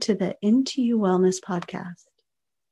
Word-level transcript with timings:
To 0.00 0.14
the 0.14 0.36
Into 0.42 0.82
You 0.82 0.98
Wellness 0.98 1.40
podcast. 1.40 2.04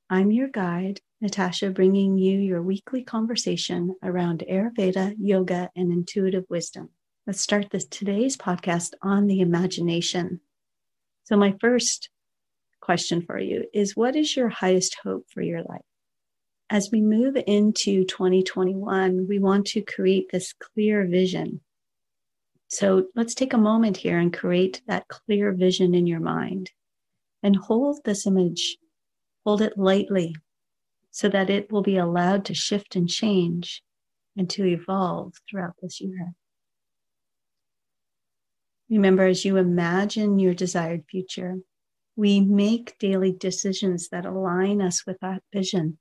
I'm 0.08 0.30
your 0.30 0.48
guide, 0.48 1.00
Natasha, 1.20 1.70
bringing 1.70 2.18
you 2.18 2.38
your 2.38 2.62
weekly 2.62 3.02
conversation 3.02 3.96
around 4.02 4.44
Ayurveda, 4.48 5.14
yoga, 5.18 5.70
and 5.74 5.92
intuitive 5.92 6.44
wisdom. 6.48 6.90
Let's 7.26 7.40
start 7.40 7.70
this 7.70 7.86
today's 7.86 8.36
podcast 8.36 8.92
on 9.02 9.26
the 9.26 9.40
imagination. 9.40 10.40
So, 11.24 11.36
my 11.36 11.56
first 11.60 12.10
question 12.80 13.22
for 13.22 13.38
you 13.38 13.64
is 13.74 13.96
What 13.96 14.14
is 14.14 14.36
your 14.36 14.48
highest 14.48 14.96
hope 15.02 15.26
for 15.28 15.42
your 15.42 15.62
life? 15.62 15.86
As 16.70 16.90
we 16.92 17.00
move 17.00 17.36
into 17.46 18.04
2021, 18.04 19.26
we 19.28 19.38
want 19.38 19.66
to 19.68 19.82
create 19.82 20.30
this 20.30 20.52
clear 20.52 21.06
vision 21.06 21.60
so 22.68 23.06
let's 23.14 23.34
take 23.34 23.52
a 23.52 23.58
moment 23.58 23.96
here 23.96 24.18
and 24.18 24.32
create 24.32 24.82
that 24.88 25.06
clear 25.06 25.52
vision 25.52 25.94
in 25.94 26.06
your 26.06 26.18
mind 26.18 26.70
and 27.46 27.54
hold 27.54 28.00
this 28.04 28.26
image, 28.26 28.76
hold 29.44 29.62
it 29.62 29.78
lightly 29.78 30.34
so 31.12 31.28
that 31.28 31.48
it 31.48 31.70
will 31.70 31.80
be 31.80 31.96
allowed 31.96 32.44
to 32.44 32.54
shift 32.54 32.96
and 32.96 33.08
change 33.08 33.84
and 34.36 34.50
to 34.50 34.64
evolve 34.64 35.32
throughout 35.48 35.74
this 35.80 36.00
year. 36.00 36.32
Remember, 38.90 39.26
as 39.26 39.44
you 39.44 39.58
imagine 39.58 40.40
your 40.40 40.54
desired 40.54 41.04
future, 41.08 41.58
we 42.16 42.40
make 42.40 42.98
daily 42.98 43.30
decisions 43.30 44.08
that 44.08 44.26
align 44.26 44.82
us 44.82 45.06
with 45.06 45.18
that 45.20 45.40
vision. 45.52 45.98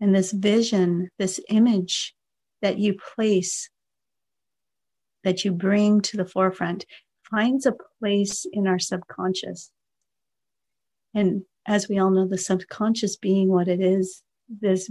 And 0.00 0.14
this 0.14 0.32
vision, 0.32 1.10
this 1.18 1.38
image 1.50 2.14
that 2.62 2.78
you 2.78 2.96
place 3.14 3.68
that 5.22 5.44
you 5.44 5.52
bring 5.52 6.00
to 6.00 6.16
the 6.16 6.24
forefront 6.24 6.86
finds 7.30 7.66
a 7.66 7.74
place 8.00 8.46
in 8.52 8.66
our 8.66 8.78
subconscious. 8.78 9.70
And 11.14 11.42
as 11.66 11.88
we 11.88 11.98
all 11.98 12.10
know, 12.10 12.26
the 12.26 12.38
subconscious 12.38 13.16
being 13.16 13.48
what 13.48 13.68
it 13.68 13.80
is, 13.80 14.22
this 14.48 14.90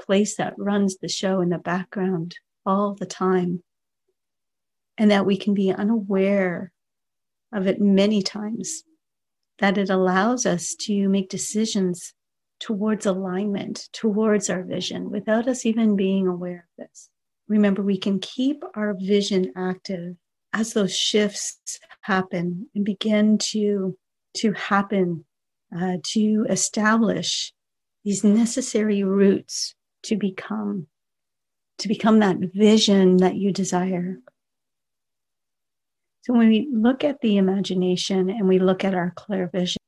place 0.00 0.36
that 0.36 0.54
runs 0.58 0.98
the 0.98 1.08
show 1.08 1.40
in 1.40 1.48
the 1.48 1.58
background 1.58 2.36
all 2.64 2.94
the 2.94 3.06
time. 3.06 3.62
And 4.98 5.10
that 5.10 5.26
we 5.26 5.36
can 5.36 5.54
be 5.54 5.72
unaware 5.72 6.72
of 7.52 7.66
it 7.66 7.80
many 7.80 8.22
times, 8.22 8.82
that 9.58 9.78
it 9.78 9.90
allows 9.90 10.46
us 10.46 10.74
to 10.80 11.08
make 11.08 11.28
decisions 11.28 12.14
towards 12.58 13.04
alignment, 13.04 13.88
towards 13.92 14.48
our 14.48 14.62
vision, 14.62 15.10
without 15.10 15.46
us 15.46 15.66
even 15.66 15.96
being 15.96 16.26
aware 16.26 16.66
of 16.78 16.86
this 16.86 17.10
remember 17.48 17.82
we 17.82 17.98
can 17.98 18.18
keep 18.18 18.62
our 18.74 18.94
vision 18.94 19.52
active 19.56 20.16
as 20.56 20.72
those 20.72 20.96
shifts 20.96 21.78
happen 22.00 22.68
and 22.74 22.84
begin 22.84 23.38
to 23.38 23.96
to 24.34 24.52
happen 24.52 25.24
uh, 25.76 25.96
to 26.02 26.46
establish 26.48 27.52
these 28.04 28.24
necessary 28.24 29.02
roots 29.02 29.74
to 30.02 30.16
become 30.16 30.86
to 31.78 31.88
become 31.88 32.20
that 32.20 32.38
vision 32.54 33.18
that 33.18 33.36
you 33.36 33.52
desire. 33.52 34.16
So 36.22 36.32
when 36.32 36.48
we 36.48 36.68
look 36.72 37.04
at 37.04 37.20
the 37.20 37.36
imagination 37.36 38.30
and 38.30 38.48
we 38.48 38.58
look 38.58 38.82
at 38.82 38.94
our 38.94 39.12
clear 39.14 39.48
vision 39.52 39.82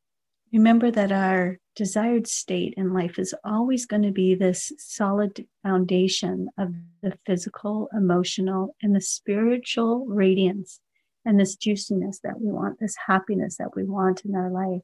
remember 0.53 0.91
that 0.91 1.13
our 1.13 1.59
desired 1.77 2.27
state 2.27 2.75
in 2.77 2.93
life 2.93 3.19
is 3.19 3.35
always 3.45 3.87
going 3.87 4.03
to 4.03 4.11
be 4.11 4.35
this 4.35 4.73
solid 4.79 5.47
foundation 5.63 6.49
of 6.59 6.75
the 7.03 7.13
physical, 7.27 7.89
emotional, 7.95 8.75
and 8.83 8.95
the 8.95 9.01
spiritual 9.01 10.07
radiance 10.07 10.81
and 11.25 11.39
this 11.39 11.57
juiciness 11.57 12.21
that 12.25 12.41
we 12.41 12.51
want, 12.51 12.81
this 12.81 12.97
happiness 13.07 13.57
that 13.59 13.77
we 13.77 13.85
want 13.85 14.25
in 14.25 14.35
our 14.35 14.51
life. 14.51 14.83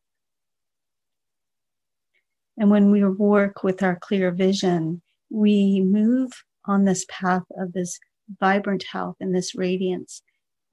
And 2.59 2.71
when 2.71 2.91
we 2.91 3.05
work 3.05 3.65
with 3.65 3.83
our 3.83 3.97
clear 3.97 4.31
vision, 4.31 5.03
we 5.31 5.81
move 5.81 6.33
on 6.67 6.85
this 6.85 7.05
path 7.09 7.43
of 7.59 7.73
this 7.73 7.99
vibrant 8.39 8.85
health 8.91 9.17
and 9.21 9.35
this 9.35 9.55
radiance 9.55 10.23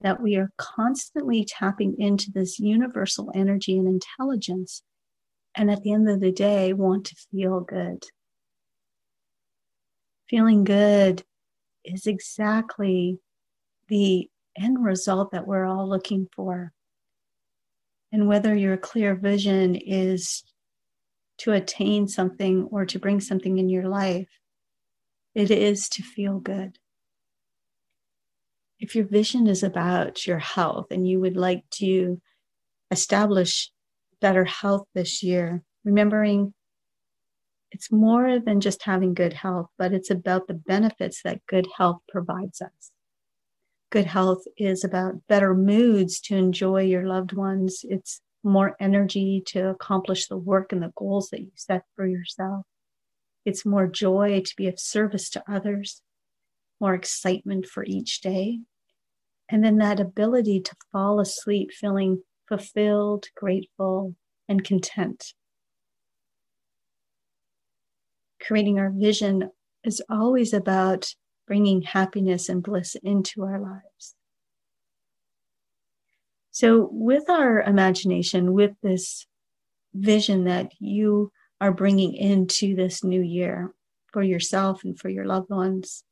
that 0.02 0.22
we 0.22 0.36
are 0.36 0.52
constantly 0.58 1.46
tapping 1.46 1.96
into 2.00 2.32
this 2.32 2.60
universal 2.60 3.32
energy 3.34 3.78
and 3.78 3.88
intelligence 3.88 4.84
and 5.56 5.70
at 5.70 5.84
the 5.84 5.92
end 5.92 6.10
of 6.10 6.20
the 6.20 6.32
day 6.32 6.74
want 6.74 7.06
to 7.06 7.16
feel 7.32 7.60
good. 7.60 8.04
Feeling 10.30 10.64
good 10.64 11.24
is 11.84 12.08
exactly 12.08 13.20
the 13.88 14.30
end 14.58 14.84
result 14.84 15.32
that 15.32 15.48
we're 15.48 15.66
all 15.66 15.88
looking 15.88 16.28
for. 16.36 16.72
And 18.12 18.28
whether 18.28 18.56
your 18.56 18.78
clear 18.78 19.16
vision 19.16 19.76
is 19.76 20.44
to 21.40 21.54
attain 21.54 22.08
something 22.08 22.68
or 22.72 22.86
to 22.86 23.00
bring 23.00 23.20
something 23.20 23.58
in 23.58 23.70
your 23.70 23.88
life, 23.88 24.30
it 25.34 25.50
is 25.50 25.90
to 25.90 26.04
feel 26.04 26.40
good. 26.40 26.78
If 28.82 28.96
your 28.96 29.06
vision 29.06 29.46
is 29.46 29.62
about 29.62 30.26
your 30.26 30.40
health 30.40 30.88
and 30.90 31.08
you 31.08 31.20
would 31.20 31.38
like 31.38 31.64
to 31.76 32.20
establish 32.90 33.72
better 34.20 34.44
health 34.44 34.88
this 34.96 35.22
year, 35.22 35.62
remembering 35.86 36.56
it's 37.70 37.92
more 37.92 38.40
than 38.40 38.60
just 38.60 38.82
having 38.82 39.14
good 39.14 39.34
health, 39.34 39.68
but 39.78 39.94
it's 39.94 40.10
about 40.10 40.48
the 40.48 40.56
benefits 40.56 41.22
that 41.22 41.46
good 41.46 41.68
health 41.78 42.00
provides 42.10 42.60
us. 42.60 42.92
Good 43.92 44.08
health 44.08 44.44
is 44.58 44.84
about 44.84 45.28
better 45.28 45.54
moods 45.54 46.20
to 46.22 46.36
enjoy 46.36 46.82
your 46.82 47.06
loved 47.06 47.34
ones. 47.34 47.86
It's 47.88 48.20
more 48.44 48.76
energy 48.80 49.44
to 49.48 49.70
accomplish 49.70 50.28
the 50.28 50.38
work 50.38 50.74
and 50.74 50.82
the 50.82 50.92
goals 50.98 51.30
that 51.30 51.42
you 51.42 51.52
set 51.54 51.84
for 51.96 52.08
yourself. 52.08 52.66
It's 53.46 53.64
more 53.64 53.86
joy 53.86 54.42
to 54.44 54.56
be 54.58 54.68
of 54.68 54.80
service 54.80 55.30
to 55.32 55.44
others, 55.48 56.02
more 56.80 56.96
excitement 56.96 57.68
for 57.68 57.84
each 57.86 58.22
day. 58.22 58.62
And 59.52 59.64
then 59.64 59.78
that 59.78 60.00
ability 60.00 60.62
to 60.62 60.76
fall 60.92 61.20
asleep 61.20 61.72
feeling 61.74 62.24
fulfilled, 62.48 63.26
grateful, 63.36 64.16
and 64.48 64.64
content. 64.64 65.34
Creating 68.42 68.80
our 68.80 68.90
vision 68.90 69.52
is 69.84 70.02
always 70.10 70.54
about 70.54 71.14
bringing 71.48 71.82
happiness 71.82 72.48
and 72.48 72.64
bliss 72.64 72.96
into 73.04 73.44
our 73.44 73.60
lives. 73.60 74.16
So, 76.52 76.90
with 76.92 77.30
our 77.30 77.62
imagination, 77.62 78.54
with 78.54 78.72
this 78.82 79.28
vision 79.94 80.46
that 80.46 80.72
you 80.80 81.32
are 81.60 81.72
bringing 81.72 82.14
into 82.14 82.76
this 82.76 83.04
new 83.04 83.22
year 83.22 83.74
for 84.12 84.24
yourself 84.24 84.84
and 84.84 84.98
for 84.98 85.10
your 85.10 85.26
loved 85.26 85.50
ones. 85.50 86.04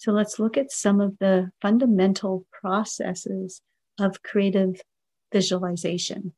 So, 0.00 0.12
let's 0.12 0.38
look 0.38 0.56
at 0.56 0.72
some 0.72 0.98
of 0.98 1.18
the 1.18 1.50
fundamental 1.60 2.46
processes 2.50 3.60
of 3.98 4.22
creative 4.22 4.80
visualization, 5.30 6.32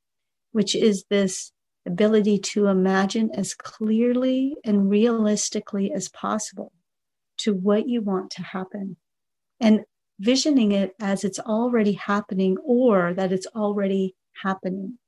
which 0.51 0.75
is 0.75 1.05
this 1.09 1.53
ability 1.87 2.41
to 2.41 2.67
imagine 2.67 3.31
as 3.33 3.55
clearly 3.55 4.57
and 4.65 4.91
realistically 4.91 5.93
as 5.93 6.09
possible 6.09 6.73
to 7.39 7.55
what 7.55 7.89
you 7.89 8.03
want 8.03 8.33
to 8.33 8.43
happen 8.43 8.97
and 9.61 9.83
visioning 10.19 10.73
it 10.73 10.97
as 10.99 11.23
it's 11.23 11.39
already 11.39 11.93
happening 11.93 12.57
or 12.65 13.15
that 13.15 13.31
it's 13.31 13.47
already 13.55 14.17
happening. 14.43 14.99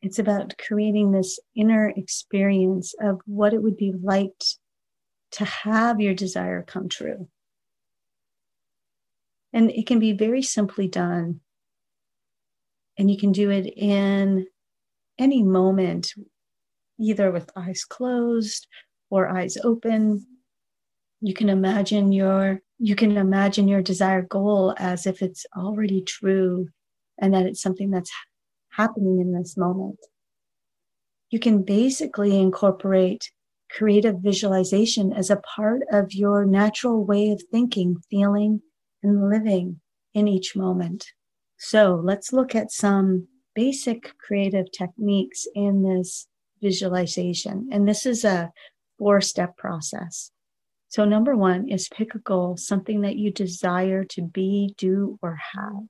It's 0.00 0.18
about 0.18 0.56
creating 0.56 1.12
this 1.12 1.38
inner 1.54 1.92
experience 1.94 2.94
of 2.98 3.20
what 3.26 3.52
it 3.52 3.62
would 3.62 3.76
be 3.76 3.92
like 4.02 4.32
to 5.32 5.44
have 5.44 6.00
your 6.00 6.14
desire 6.14 6.62
come 6.62 6.88
true. 6.88 7.28
And 9.52 9.70
it 9.70 9.86
can 9.86 9.98
be 9.98 10.12
very 10.12 10.42
simply 10.42 10.88
done 10.88 11.40
and 12.98 13.10
you 13.10 13.16
can 13.16 13.32
do 13.32 13.50
it 13.50 13.66
in 13.66 14.46
any 15.18 15.42
moment, 15.42 16.12
either 16.98 17.30
with 17.30 17.50
eyes 17.56 17.84
closed 17.84 18.66
or 19.08 19.28
eyes 19.28 19.56
open. 19.62 20.26
You 21.20 21.32
can 21.32 21.48
imagine 21.48 22.12
your 22.12 22.60
you 22.80 22.94
can 22.94 23.16
imagine 23.16 23.66
your 23.66 23.82
desired 23.82 24.28
goal 24.28 24.74
as 24.78 25.06
if 25.06 25.22
it's 25.22 25.46
already 25.56 26.02
true 26.02 26.68
and 27.18 27.34
that 27.34 27.46
it's 27.46 27.62
something 27.62 27.90
that's 27.90 28.12
happening 28.70 29.20
in 29.20 29.32
this 29.32 29.56
moment. 29.56 29.98
You 31.30 31.40
can 31.40 31.62
basically 31.62 32.38
incorporate 32.38 33.32
creative 33.70 34.16
visualization 34.20 35.12
as 35.12 35.30
a 35.30 35.36
part 35.56 35.82
of 35.92 36.12
your 36.12 36.44
natural 36.44 37.04
way 37.04 37.30
of 37.30 37.42
thinking, 37.50 37.96
feeling, 38.10 38.62
and 39.02 39.28
living 39.28 39.80
in 40.14 40.28
each 40.28 40.56
moment. 40.56 41.06
So 41.58 42.00
let's 42.02 42.32
look 42.32 42.54
at 42.54 42.70
some 42.70 43.28
basic 43.54 44.16
creative 44.18 44.70
techniques 44.70 45.46
in 45.54 45.82
this 45.82 46.28
visualization. 46.62 47.68
And 47.72 47.88
this 47.88 48.06
is 48.06 48.24
a 48.24 48.50
four 48.98 49.20
step 49.20 49.56
process. 49.56 50.30
So, 50.88 51.04
number 51.04 51.36
one 51.36 51.68
is 51.68 51.88
pick 51.88 52.14
a 52.14 52.18
goal, 52.18 52.56
something 52.56 53.02
that 53.02 53.16
you 53.16 53.30
desire 53.30 54.04
to 54.04 54.22
be, 54.22 54.74
do, 54.78 55.18
or 55.20 55.38
have. 55.52 55.82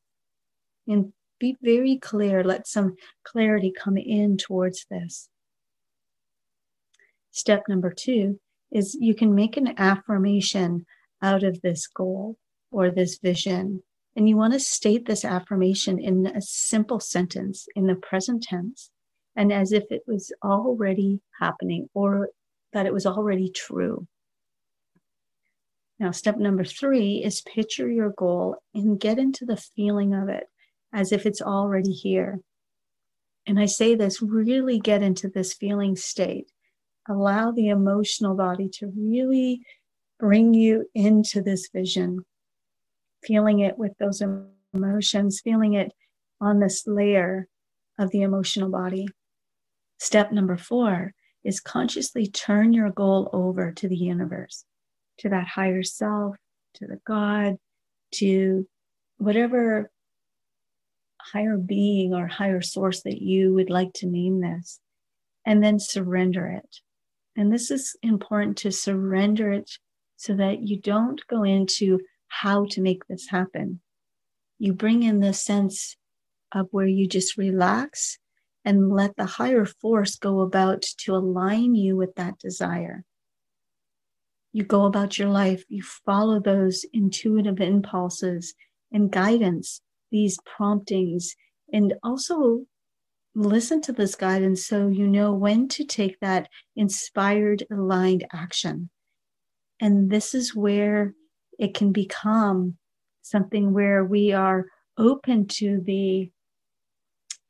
And 0.88 1.12
be 1.38 1.56
very 1.62 1.98
clear. 1.98 2.42
Let 2.42 2.66
some 2.66 2.96
clarity 3.24 3.72
come 3.72 3.96
in 3.96 4.38
towards 4.38 4.86
this. 4.90 5.28
Step 7.38 7.68
number 7.68 7.92
two 7.92 8.40
is 8.72 8.98
you 9.00 9.14
can 9.14 9.32
make 9.32 9.56
an 9.56 9.72
affirmation 9.78 10.84
out 11.22 11.44
of 11.44 11.62
this 11.62 11.86
goal 11.86 12.36
or 12.72 12.90
this 12.90 13.18
vision. 13.18 13.80
And 14.16 14.28
you 14.28 14.36
want 14.36 14.54
to 14.54 14.58
state 14.58 15.06
this 15.06 15.24
affirmation 15.24 16.00
in 16.00 16.26
a 16.26 16.42
simple 16.42 16.98
sentence 16.98 17.68
in 17.76 17.86
the 17.86 17.94
present 17.94 18.42
tense 18.42 18.90
and 19.36 19.52
as 19.52 19.70
if 19.70 19.84
it 19.90 20.02
was 20.04 20.32
already 20.42 21.20
happening 21.38 21.88
or 21.94 22.30
that 22.72 22.86
it 22.86 22.92
was 22.92 23.06
already 23.06 23.50
true. 23.50 24.08
Now, 26.00 26.10
step 26.10 26.38
number 26.38 26.64
three 26.64 27.22
is 27.22 27.40
picture 27.42 27.88
your 27.88 28.10
goal 28.10 28.56
and 28.74 28.98
get 28.98 29.16
into 29.16 29.44
the 29.44 29.56
feeling 29.76 30.12
of 30.12 30.28
it 30.28 30.48
as 30.92 31.12
if 31.12 31.24
it's 31.24 31.40
already 31.40 31.92
here. 31.92 32.40
And 33.46 33.60
I 33.60 33.66
say 33.66 33.94
this 33.94 34.20
really 34.20 34.80
get 34.80 35.04
into 35.04 35.28
this 35.28 35.54
feeling 35.54 35.94
state. 35.94 36.50
Allow 37.08 37.52
the 37.52 37.68
emotional 37.68 38.34
body 38.34 38.68
to 38.74 38.92
really 38.94 39.62
bring 40.18 40.52
you 40.52 40.86
into 40.94 41.40
this 41.40 41.68
vision, 41.72 42.24
feeling 43.22 43.60
it 43.60 43.78
with 43.78 43.92
those 43.98 44.22
emotions, 44.74 45.40
feeling 45.42 45.74
it 45.74 45.92
on 46.40 46.60
this 46.60 46.86
layer 46.86 47.48
of 47.98 48.10
the 48.10 48.22
emotional 48.22 48.68
body. 48.68 49.08
Step 49.98 50.32
number 50.32 50.56
four 50.56 51.14
is 51.44 51.60
consciously 51.60 52.26
turn 52.26 52.72
your 52.72 52.90
goal 52.90 53.30
over 53.32 53.72
to 53.72 53.88
the 53.88 53.96
universe, 53.96 54.64
to 55.18 55.28
that 55.28 55.46
higher 55.46 55.82
self, 55.82 56.36
to 56.74 56.86
the 56.86 57.00
God, 57.06 57.56
to 58.16 58.68
whatever 59.16 59.90
higher 61.20 61.56
being 61.56 62.14
or 62.14 62.26
higher 62.26 62.60
source 62.60 63.02
that 63.02 63.20
you 63.20 63.54
would 63.54 63.70
like 63.70 63.92
to 63.94 64.06
name 64.06 64.40
this, 64.40 64.80
and 65.44 65.62
then 65.62 65.78
surrender 65.78 66.46
it. 66.46 66.80
And 67.38 67.52
this 67.52 67.70
is 67.70 67.96
important 68.02 68.56
to 68.58 68.72
surrender 68.72 69.52
it 69.52 69.70
so 70.16 70.34
that 70.34 70.66
you 70.66 70.80
don't 70.80 71.24
go 71.28 71.44
into 71.44 72.00
how 72.26 72.66
to 72.70 72.80
make 72.80 73.06
this 73.06 73.28
happen. 73.28 73.80
You 74.58 74.72
bring 74.72 75.04
in 75.04 75.20
the 75.20 75.32
sense 75.32 75.96
of 76.50 76.66
where 76.72 76.88
you 76.88 77.06
just 77.06 77.38
relax 77.38 78.18
and 78.64 78.90
let 78.90 79.14
the 79.16 79.24
higher 79.24 79.64
force 79.64 80.16
go 80.16 80.40
about 80.40 80.82
to 80.82 81.14
align 81.14 81.76
you 81.76 81.96
with 81.96 82.16
that 82.16 82.38
desire. 82.40 83.04
You 84.52 84.64
go 84.64 84.86
about 84.86 85.16
your 85.16 85.28
life, 85.28 85.62
you 85.68 85.84
follow 85.84 86.40
those 86.40 86.84
intuitive 86.92 87.60
impulses 87.60 88.54
and 88.90 89.12
guidance, 89.12 89.80
these 90.10 90.38
promptings, 90.44 91.36
and 91.72 91.94
also 92.02 92.64
listen 93.38 93.80
to 93.82 93.92
this 93.92 94.16
guidance 94.16 94.66
so 94.66 94.88
you 94.88 95.06
know 95.06 95.32
when 95.32 95.68
to 95.68 95.84
take 95.84 96.18
that 96.20 96.48
inspired, 96.74 97.64
aligned 97.70 98.26
action. 98.32 98.90
And 99.80 100.10
this 100.10 100.34
is 100.34 100.56
where 100.56 101.14
it 101.58 101.74
can 101.74 101.92
become 101.92 102.76
something 103.22 103.72
where 103.72 104.04
we 104.04 104.32
are 104.32 104.66
open 104.96 105.46
to 105.46 105.80
the 105.84 106.32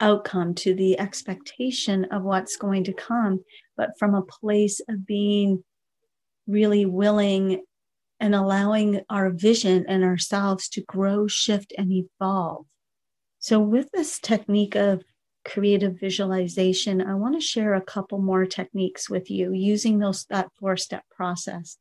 outcome, 0.01 0.55
to 0.55 0.75
the 0.75 0.99
expectation 1.01 2.05
of 2.07 2.23
what's 2.23 2.57
going 2.57 2.85
to 2.85 2.93
come, 2.93 3.43
but 3.77 3.99
from 3.99 4.15
a 4.15 4.23
place 4.23 4.81
of 4.89 5.07
being 5.07 5.65
really 6.47 6.85
willing 6.85 7.65
and 8.21 8.35
allowing 8.35 9.01
our 9.09 9.31
vision 9.31 9.87
and 9.89 10.05
ourselves 10.05 10.69
to 10.69 10.83
grow, 10.83 11.27
shift, 11.27 11.73
and 11.79 11.91
evolve. 11.93 12.67
So, 13.39 13.61
with 13.61 13.91
this 13.93 14.19
technique 14.19 14.75
of 14.75 15.03
creative 15.49 15.99
visualization, 15.99 17.01
I 17.01 17.15
want 17.15 17.35
to 17.35 17.41
share 17.41 17.75
a 17.75 17.81
couple 17.81 18.19
more 18.19 18.45
techniques 18.45 19.09
with 19.09 19.31
you 19.31 19.53
using 19.53 19.99
those 19.99 20.25
that 20.27 20.51
four 20.59 20.77
step 20.77 21.05
process. 21.11 21.79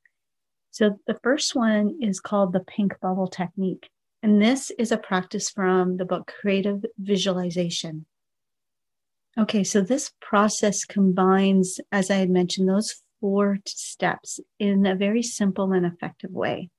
So, 0.71 0.97
the 1.07 1.19
first 1.21 1.55
one 1.55 1.97
is 2.01 2.19
called 2.19 2.53
the 2.53 2.61
pink 2.61 2.99
bubble 3.01 3.27
technique. 3.27 3.89
And 4.23 4.41
this 4.41 4.71
is 4.71 4.91
a 4.91 4.97
practice 4.97 5.49
from 5.49 5.97
the 5.97 6.05
book 6.05 6.31
Creative 6.39 6.83
Visualization. 6.97 8.05
Okay, 9.37 9.63
so 9.63 9.81
this 9.81 10.11
process 10.21 10.83
combines, 10.85 11.79
as 11.91 12.09
I 12.09 12.15
had 12.15 12.29
mentioned, 12.29 12.67
those 12.67 13.03
four 13.19 13.59
steps 13.65 14.39
in 14.59 14.85
a 14.85 14.95
very 14.95 15.21
simple 15.21 15.71
and 15.73 15.85
effective 15.85 16.31
way. 16.31 16.69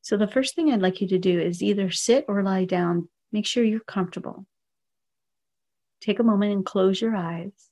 So, 0.00 0.16
the 0.16 0.28
first 0.28 0.54
thing 0.54 0.70
I'd 0.70 0.80
like 0.80 1.00
you 1.00 1.08
to 1.08 1.18
do 1.18 1.40
is 1.40 1.62
either 1.62 1.90
sit 1.90 2.24
or 2.28 2.42
lie 2.42 2.64
down. 2.64 3.08
Make 3.32 3.46
sure 3.46 3.64
you're 3.64 3.80
comfortable. 3.80 4.46
Take 6.02 6.18
a 6.18 6.24
moment 6.24 6.52
and 6.52 6.66
close 6.66 7.00
your 7.00 7.14
eyes 7.14 7.70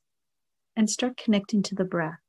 and 0.77 0.89
start 0.89 1.17
connecting 1.17 1.65
to 1.65 1.75
the 1.75 1.85
breath, 1.85 2.21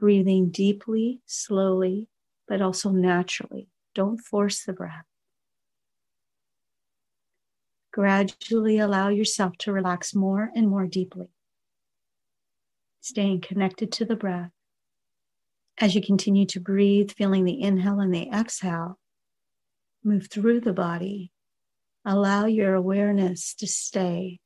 breathing 0.00 0.50
deeply, 0.50 1.20
slowly, 1.24 2.08
but 2.48 2.60
also 2.60 2.90
naturally. 2.90 3.68
Don't 3.94 4.18
force 4.18 4.64
the 4.64 4.72
breath. 4.72 5.04
Gradually 7.92 8.80
allow 8.80 9.08
yourself 9.08 9.56
to 9.58 9.72
relax 9.72 10.16
more 10.16 10.50
and 10.56 10.68
more 10.68 10.88
deeply, 10.88 11.28
staying 13.00 13.40
connected 13.40 13.92
to 13.92 14.04
the 14.04 14.16
breath. 14.16 14.50
As 15.78 15.94
you 15.94 16.02
continue 16.02 16.46
to 16.46 16.58
breathe, 16.58 17.12
feeling 17.12 17.44
the 17.44 17.62
inhale 17.62 18.00
and 18.00 18.12
the 18.12 18.28
exhale, 18.30 18.98
move 20.02 20.26
through 20.28 20.60
the 20.60 20.72
body. 20.72 21.30
Allow 22.04 22.46
your 22.46 22.74
awareness 22.74 23.54
to 23.54 23.68
stay 23.68 24.40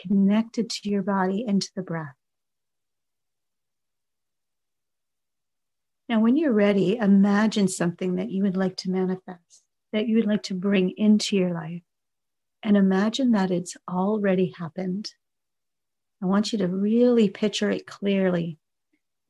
connected 0.00 0.70
to 0.70 0.88
your 0.88 1.02
body 1.02 1.44
and 1.46 1.60
to 1.60 1.70
the 1.76 1.82
breath. 1.82 2.14
Now, 6.08 6.20
when 6.20 6.36
you're 6.36 6.52
ready, 6.52 6.96
imagine 6.96 7.68
something 7.68 8.16
that 8.16 8.30
you 8.30 8.42
would 8.42 8.56
like 8.56 8.76
to 8.78 8.90
manifest, 8.90 9.62
that 9.92 10.08
you 10.08 10.16
would 10.16 10.26
like 10.26 10.42
to 10.44 10.54
bring 10.54 10.90
into 10.96 11.36
your 11.36 11.54
life, 11.54 11.82
and 12.64 12.76
imagine 12.76 13.30
that 13.30 13.52
it's 13.52 13.76
already 13.88 14.52
happened. 14.58 15.12
I 16.20 16.26
want 16.26 16.52
you 16.52 16.58
to 16.58 16.68
really 16.68 17.28
picture 17.28 17.70
it 17.70 17.86
clearly, 17.86 18.58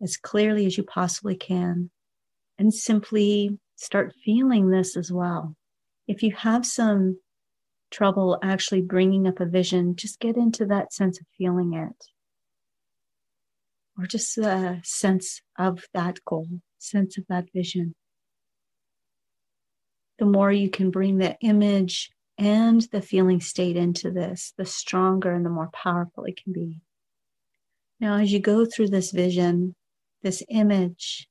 as 0.02 0.16
clearly 0.16 0.64
as 0.64 0.78
you 0.78 0.84
possibly 0.84 1.36
can, 1.36 1.90
and 2.58 2.72
simply 2.72 3.58
start 3.76 4.14
feeling 4.24 4.70
this 4.70 4.96
as 4.96 5.12
well. 5.12 5.54
If 6.08 6.22
you 6.22 6.32
have 6.32 6.64
some 6.64 7.18
trouble 7.90 8.38
actually 8.42 8.82
bringing 8.82 9.26
up 9.26 9.40
a 9.40 9.46
vision, 9.46 9.96
just 9.96 10.20
get 10.20 10.36
into 10.36 10.66
that 10.66 10.92
sense 10.92 11.20
of 11.20 11.26
feeling 11.36 11.74
it. 11.74 12.06
Or 13.98 14.06
just 14.06 14.38
a 14.38 14.80
sense 14.82 15.42
of 15.58 15.84
that 15.92 16.24
goal, 16.24 16.46
sense 16.78 17.18
of 17.18 17.24
that 17.28 17.46
vision. 17.52 17.94
The 20.18 20.26
more 20.26 20.52
you 20.52 20.70
can 20.70 20.90
bring 20.90 21.18
the 21.18 21.36
image 21.40 22.10
and 22.38 22.80
the 22.92 23.02
feeling 23.02 23.40
state 23.40 23.76
into 23.76 24.10
this, 24.10 24.54
the 24.56 24.64
stronger 24.64 25.32
and 25.32 25.44
the 25.44 25.50
more 25.50 25.70
powerful 25.72 26.24
it 26.24 26.40
can 26.42 26.52
be. 26.52 26.80
Now, 28.00 28.16
as 28.16 28.32
you 28.32 28.38
go 28.38 28.64
through 28.64 28.88
this 28.88 29.10
vision, 29.10 29.74
this 30.22 30.42
image, 30.48 31.28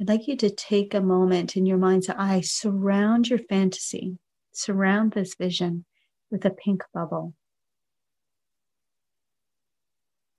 I'd 0.00 0.08
like 0.08 0.26
you 0.26 0.36
to 0.38 0.50
take 0.50 0.92
a 0.92 1.00
moment 1.00 1.56
in 1.56 1.66
your 1.66 1.78
mind's 1.78 2.08
eye, 2.08 2.40
surround 2.40 3.28
your 3.28 3.38
fantasy 3.38 4.18
surround 4.56 5.12
this 5.12 5.34
vision 5.34 5.84
with 6.30 6.44
a 6.44 6.50
pink 6.50 6.82
bubble. 6.92 7.34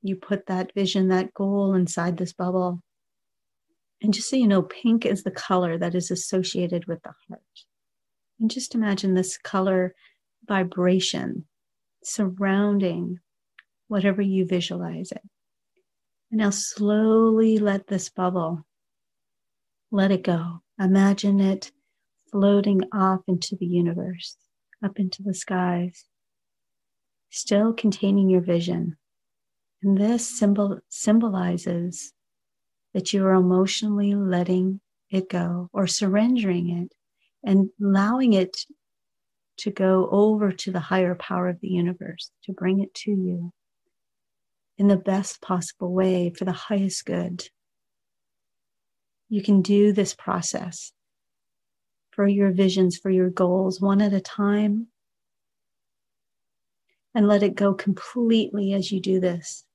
You 0.02 0.16
put 0.16 0.46
that 0.48 0.74
vision, 0.74 1.08
that 1.08 1.34
goal 1.34 1.74
inside 1.74 2.18
this 2.18 2.34
bubble. 2.34 2.82
And 4.02 4.14
just 4.14 4.30
so 4.30 4.36
you 4.36 4.48
know, 4.48 4.62
pink 4.62 5.06
is 5.06 5.24
the 5.24 5.32
color 5.32 5.78
that 5.78 5.96
is 5.96 6.12
associated 6.12 6.86
with 6.86 7.02
the 7.04 7.14
heart. 7.28 7.42
And 8.40 8.52
just 8.52 8.76
imagine 8.76 9.14
this 9.14 9.38
color 9.38 9.96
vibration 10.48 11.46
surrounding 12.04 13.20
whatever 13.88 14.22
you 14.22 14.46
visualize 14.46 15.12
it. 15.12 15.22
And 16.32 16.40
now 16.40 16.50
slowly 16.50 17.58
let 17.58 17.88
this 17.88 18.10
bubble, 18.10 18.66
let 19.92 20.12
it 20.12 20.24
go. 20.24 20.62
Imagine 20.80 21.40
it 21.40 21.72
floating 22.36 22.82
off 22.92 23.22
into 23.30 23.56
the 23.56 23.66
universe, 23.66 24.36
up 24.84 25.00
into 25.00 25.24
the 25.24 25.34
skies, 25.34 26.04
still 27.30 27.72
containing 27.72 28.30
your 28.30 28.42
vision. 28.42 28.98
And 29.82 29.98
this 29.98 30.28
symbol 30.38 30.80
symbolizes 30.90 32.12
that 32.94 33.14
you 33.14 33.26
are 33.26 33.36
emotionally 33.36 34.16
letting 34.16 34.82
it 35.10 35.30
go 35.30 35.70
or 35.72 35.88
surrendering 35.88 36.70
it 36.72 36.92
and 37.42 37.70
allowing 37.82 38.34
it 38.34 38.58
to 39.60 39.72
go 39.72 40.10
over 40.12 40.52
to 40.52 40.72
the 40.74 40.82
higher 40.82 41.16
power 41.16 41.48
of 41.48 41.62
the 41.62 41.70
universe, 41.70 42.32
to 42.44 42.52
bring 42.52 42.82
it 42.82 42.94
to 42.96 43.12
you 43.12 43.54
in 44.78 44.90
the 44.90 44.98
best 44.98 45.42
possible 45.42 45.94
way 45.94 46.34
for 46.38 46.44
the 46.44 46.52
highest 46.52 47.06
good. 47.06 47.48
You 49.30 49.42
can 49.42 49.62
do 49.62 49.94
this 49.94 50.14
process 50.14 50.92
for 52.16 52.28
your 52.28 52.52
visions, 52.52 52.98
for 52.98 53.10
your 53.10 53.30
goals, 53.30 53.82
one 53.82 54.02
at 54.02 54.14
a 54.14 54.22
time, 54.22 54.88
and 57.14 57.28
let 57.28 57.44
it 57.44 57.56
go 57.56 57.74
completely 57.74 58.74
as 58.74 58.92
you 58.92 59.02
do 59.02 59.20
this. 59.20 59.66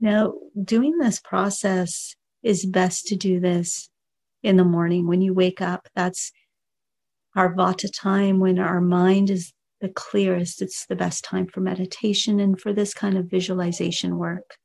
Now, 0.00 0.34
doing 0.62 0.98
this 0.98 1.20
process 1.20 2.16
is 2.42 2.66
best 2.66 3.06
to 3.06 3.16
do 3.16 3.40
this 3.40 3.88
in 4.42 4.56
the 4.56 4.64
morning 4.64 5.06
when 5.06 5.22
you 5.22 5.32
wake 5.32 5.60
up. 5.60 5.88
That's 5.94 6.32
our 7.36 7.54
Vata 7.54 7.88
time 7.92 8.40
when 8.40 8.58
our 8.58 8.80
mind 8.80 9.30
is 9.30 9.52
the 9.80 9.88
clearest. 9.88 10.60
It's 10.60 10.86
the 10.86 10.96
best 10.96 11.24
time 11.24 11.46
for 11.46 11.60
meditation 11.60 12.40
and 12.40 12.60
for 12.60 12.72
this 12.72 12.92
kind 12.92 13.16
of 13.16 13.30
visualization 13.30 14.18
work. 14.18 14.56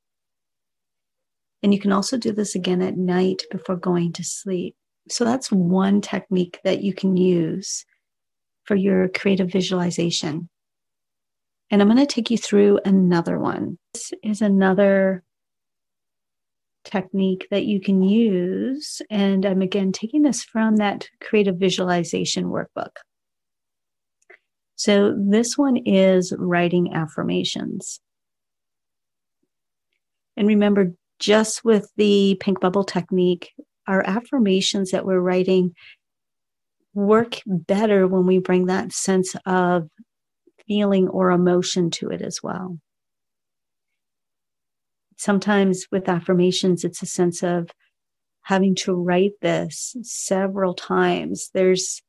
And 1.63 1.73
you 1.73 1.79
can 1.79 1.91
also 1.91 2.17
do 2.17 2.31
this 2.31 2.55
again 2.55 2.81
at 2.81 2.97
night 2.97 3.43
before 3.51 3.77
going 3.77 4.13
to 4.13 4.23
sleep. 4.23 4.75
So 5.09 5.23
that's 5.23 5.51
one 5.51 6.01
technique 6.01 6.59
that 6.63 6.81
you 6.81 6.93
can 6.93 7.17
use 7.17 7.85
for 8.63 8.75
your 8.75 9.07
creative 9.09 9.51
visualization. 9.51 10.49
And 11.69 11.81
I'm 11.81 11.87
going 11.87 11.99
to 11.99 12.05
take 12.05 12.31
you 12.31 12.37
through 12.37 12.79
another 12.85 13.39
one. 13.39 13.77
This 13.93 14.11
is 14.23 14.41
another 14.41 15.23
technique 16.85 17.47
that 17.51 17.65
you 17.65 17.81
can 17.81 18.01
use. 18.01 19.01
And 19.09 19.45
I'm 19.45 19.61
again 19.61 19.91
taking 19.91 20.21
this 20.21 20.43
from 20.43 20.77
that 20.77 21.09
creative 21.21 21.57
visualization 21.57 22.45
workbook. 22.45 22.91
So 24.75 25.15
this 25.17 25.57
one 25.57 25.77
is 25.77 26.33
writing 26.37 26.93
affirmations. 26.93 27.99
And 30.37 30.47
remember, 30.47 30.93
just 31.19 31.65
with 31.65 31.91
the 31.97 32.37
pink 32.39 32.59
bubble 32.59 32.83
technique, 32.83 33.51
our 33.87 34.03
affirmations 34.05 34.91
that 34.91 35.05
we're 35.05 35.19
writing 35.19 35.73
work 36.93 37.41
better 37.45 38.07
when 38.07 38.25
we 38.25 38.39
bring 38.39 38.65
that 38.65 38.91
sense 38.91 39.35
of 39.45 39.87
feeling 40.67 41.07
or 41.07 41.31
emotion 41.31 41.89
to 41.91 42.09
it 42.09 42.21
as 42.21 42.41
well. 42.43 42.77
Sometimes 45.15 45.87
with 45.91 46.09
affirmations, 46.09 46.83
it's 46.83 47.01
a 47.01 47.07
sense 47.07 47.43
of 47.43 47.69
having 48.41 48.75
to 48.75 48.93
write 48.93 49.33
this 49.41 49.95
several 50.03 50.73
times. 50.73 51.49
There's 51.53 52.01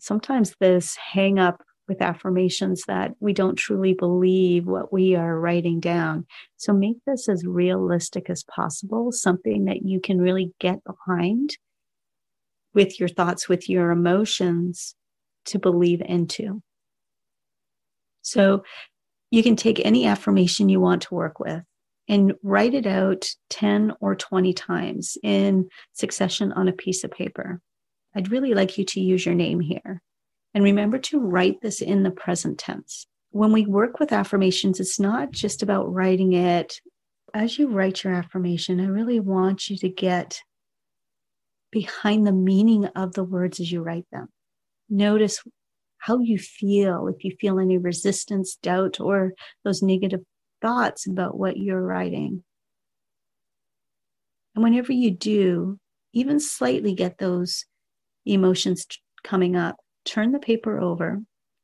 sometimes 0.00 0.54
this 0.60 0.96
hang 0.96 1.38
up 1.38 1.62
with 1.88 2.02
affirmations 2.02 2.82
that 2.86 3.12
we 3.18 3.32
don't 3.32 3.56
truly 3.56 3.94
believe 3.94 4.66
what 4.66 4.92
we 4.92 5.16
are 5.16 5.40
writing 5.40 5.80
down. 5.80 6.26
So 6.56 6.72
make 6.72 6.98
this 7.06 7.28
as 7.28 7.46
realistic 7.46 8.28
as 8.28 8.44
possible, 8.44 9.10
something 9.10 9.64
that 9.64 9.82
you 9.82 10.00
can 10.00 10.20
really 10.20 10.52
get 10.60 10.78
behind 10.84 11.56
with 12.74 13.00
your 13.00 13.08
thoughts, 13.08 13.48
with 13.48 13.68
your 13.68 13.90
emotions 13.90 14.94
to 15.46 15.58
believe 15.58 16.02
into. 16.02 16.62
So 18.22 18.62
you 19.30 19.42
can 19.42 19.56
take 19.56 19.84
any 19.84 20.06
affirmation 20.06 20.68
you 20.68 20.80
want 20.80 21.02
to 21.02 21.14
work 21.14 21.40
with 21.40 21.62
and 22.08 22.34
write 22.42 22.74
it 22.74 22.86
out 22.86 23.30
10 23.50 23.92
or 24.00 24.14
20 24.14 24.52
times 24.52 25.18
in 25.22 25.68
succession 25.92 26.52
on 26.52 26.68
a 26.68 26.72
piece 26.72 27.04
of 27.04 27.10
paper. 27.10 27.60
I'd 28.14 28.30
really 28.30 28.54
like 28.54 28.78
you 28.78 28.84
to 28.84 29.00
use 29.00 29.24
your 29.24 29.34
name 29.34 29.60
here. 29.60 30.02
And 30.54 30.64
remember 30.64 30.98
to 30.98 31.20
write 31.20 31.60
this 31.60 31.80
in 31.80 32.02
the 32.02 32.10
present 32.10 32.58
tense. 32.58 33.06
When 33.30 33.52
we 33.52 33.66
work 33.66 34.00
with 34.00 34.12
affirmations, 34.12 34.80
it's 34.80 34.98
not 34.98 35.30
just 35.30 35.62
about 35.62 35.92
writing 35.92 36.32
it. 36.32 36.80
As 37.34 37.58
you 37.58 37.68
write 37.68 38.02
your 38.02 38.14
affirmation, 38.14 38.80
I 38.80 38.86
really 38.86 39.20
want 39.20 39.68
you 39.68 39.76
to 39.78 39.88
get 39.88 40.40
behind 41.70 42.26
the 42.26 42.32
meaning 42.32 42.86
of 42.86 43.12
the 43.12 43.24
words 43.24 43.60
as 43.60 43.70
you 43.70 43.82
write 43.82 44.06
them. 44.10 44.28
Notice 44.88 45.42
how 45.98 46.20
you 46.20 46.38
feel, 46.38 47.08
if 47.08 47.24
you 47.24 47.36
feel 47.38 47.58
any 47.58 47.76
resistance, 47.76 48.56
doubt, 48.62 49.00
or 49.00 49.34
those 49.64 49.82
negative 49.82 50.20
thoughts 50.62 51.06
about 51.06 51.36
what 51.36 51.58
you're 51.58 51.82
writing. 51.82 52.42
And 54.54 54.64
whenever 54.64 54.92
you 54.92 55.10
do, 55.10 55.78
even 56.12 56.40
slightly 56.40 56.94
get 56.94 57.18
those 57.18 57.66
emotions 58.24 58.86
coming 59.22 59.54
up, 59.54 59.76
turn 60.08 60.32
the 60.32 60.38
paper 60.38 60.80
over 60.80 61.20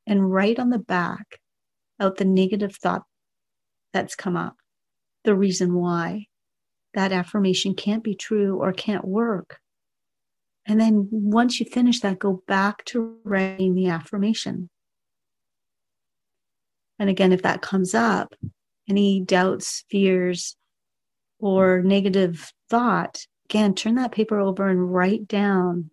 and 0.06 0.32
write 0.32 0.58
on 0.58 0.70
the 0.70 0.78
back 0.78 1.40
out 2.00 2.16
the 2.16 2.24
negative 2.24 2.76
thought 2.76 3.02
that's 3.92 4.14
come 4.14 4.36
up, 4.36 4.56
the 5.24 5.34
reason 5.34 5.74
why 5.74 6.26
that 6.94 7.12
affirmation 7.12 7.74
can't 7.74 8.04
be 8.04 8.14
true 8.14 8.60
or 8.60 8.72
can't 8.72 9.04
work. 9.04 9.58
And 10.66 10.80
then 10.80 11.08
once 11.10 11.60
you 11.60 11.66
finish 11.66 12.00
that, 12.00 12.18
go 12.18 12.42
back 12.46 12.84
to 12.86 13.18
writing 13.24 13.74
the 13.74 13.88
affirmation. 13.88 14.70
And 16.98 17.10
again, 17.10 17.32
if 17.32 17.42
that 17.42 17.60
comes 17.60 17.94
up, 17.94 18.34
any 18.88 19.20
doubts, 19.20 19.84
fears, 19.90 20.56
or 21.38 21.82
negative 21.82 22.52
thought, 22.70 23.26
again, 23.50 23.74
turn 23.74 23.96
that 23.96 24.12
paper 24.12 24.38
over 24.38 24.68
and 24.68 24.92
write 24.92 25.26
down 25.28 25.90